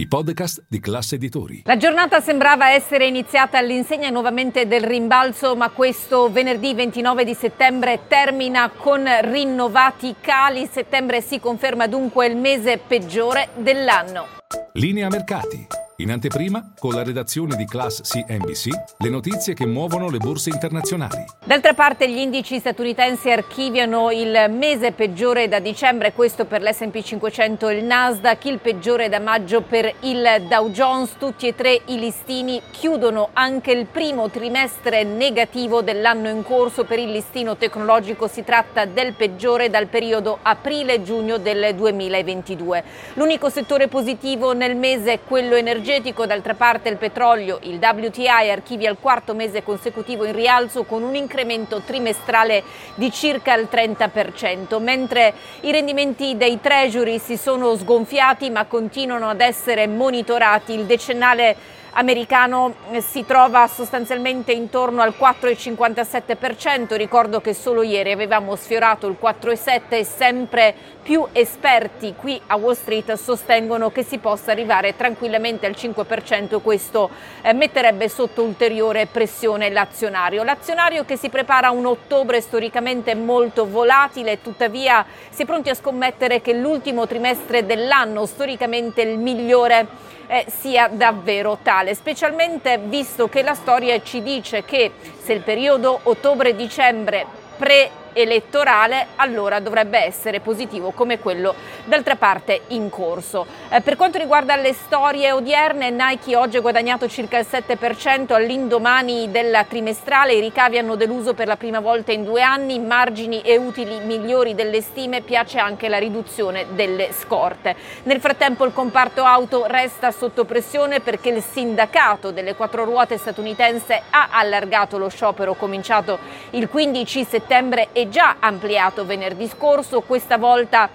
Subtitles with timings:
[0.00, 1.60] i podcast di classe editori.
[1.66, 8.00] La giornata sembrava essere iniziata all'insegna nuovamente del rimbalzo, ma questo venerdì 29 di settembre
[8.08, 10.66] termina con rinnovati cali.
[10.66, 14.26] Settembre si conferma dunque il mese peggiore dell'anno.
[14.72, 15.79] Linea mercati.
[16.00, 18.68] In anteprima, con la redazione di Class CNBC,
[19.00, 21.26] le notizie che muovono le borse internazionali.
[21.44, 27.68] D'altra parte gli indici statunitensi archiviano il mese peggiore da dicembre, questo per l'S&P 500
[27.68, 31.98] e il Nasdaq, il peggiore da maggio per il Dow Jones, tutti e tre i
[31.98, 38.42] listini chiudono anche il primo trimestre negativo dell'anno in corso per il listino tecnologico, si
[38.42, 42.84] tratta del peggiore dal periodo aprile-giugno del 2022.
[43.14, 48.50] L'unico settore positivo nel mese è quello energetico energetico, d'altra parte il petrolio, il WTI
[48.50, 52.62] archivia il quarto mese consecutivo in rialzo con un incremento trimestrale
[52.94, 59.40] di circa il 30%, mentre i rendimenti dei treasury si sono sgonfiati ma continuano ad
[59.40, 60.74] essere monitorati.
[60.74, 68.54] Il decennale americano eh, si trova sostanzialmente intorno al 4,57%, ricordo che solo ieri avevamo
[68.56, 74.52] sfiorato il 4,7% e sempre più esperti qui a Wall Street sostengono che si possa
[74.52, 77.10] arrivare tranquillamente al 5% e questo
[77.42, 80.42] eh, metterebbe sotto ulteriore pressione l'azionario.
[80.42, 86.40] L'azionario che si prepara un ottobre storicamente molto volatile, tuttavia si è pronti a scommettere
[86.40, 93.54] che l'ultimo trimestre dell'anno storicamente il migliore eh, sia davvero tale, specialmente visto che la
[93.54, 101.18] storia ci dice che se il periodo ottobre-dicembre pre elettorale, allora dovrebbe essere positivo come
[101.18, 101.54] quello
[101.84, 103.46] d'altra parte in corso.
[103.68, 109.30] Eh, per quanto riguarda le storie odierne, Nike oggi ha guadagnato circa il 7% all'indomani
[109.30, 113.56] della trimestrale, i ricavi hanno deluso per la prima volta in due anni, margini e
[113.56, 117.74] utili migliori delle stime, piace anche la riduzione delle scorte.
[118.04, 124.02] Nel frattempo il comparto auto resta sotto pressione perché il sindacato delle quattro ruote statunitense
[124.10, 126.18] ha allargato lo sciopero cominciato
[126.50, 130.88] il 15 settembre già ampliato venerdì scorso, questa volta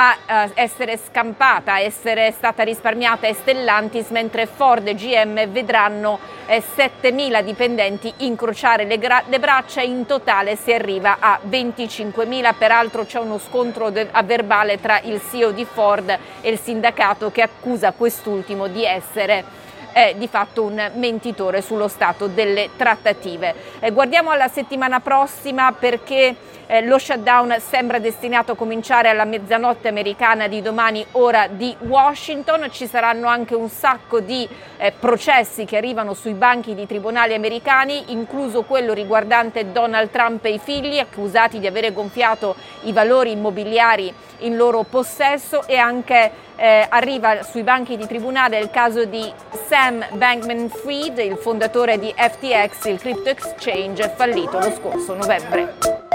[0.00, 6.62] a essere scampata, a essere stata risparmiata a Stellantis, mentre Ford e GM vedranno eh,
[6.62, 13.18] 7.000 dipendenti incrociare le, gra- le, braccia, in totale si arriva a 25.000, peraltro c'è
[13.18, 17.90] uno scontro de- a verbale tra il CEO di Ford e il sindacato che accusa
[17.90, 23.54] quest'ultimo di essere è di fatto un mentitore sullo stato delle trattative.
[23.80, 26.36] Eh, guardiamo alla settimana prossima perché
[26.70, 32.68] eh, lo shutdown sembra destinato a cominciare alla mezzanotte americana di domani, ora di Washington.
[32.70, 38.12] Ci saranno anche un sacco di eh, processi che arrivano sui banchi di tribunali americani,
[38.12, 44.12] incluso quello riguardante Donald Trump e i figli, accusati di avere gonfiato i valori immobiliari
[44.40, 49.32] in loro possesso e anche eh, arriva sui banchi di tribunale il caso di
[49.68, 56.07] Sam Bankman Fried, il fondatore di FTX, il crypto exchange fallito lo scorso novembre.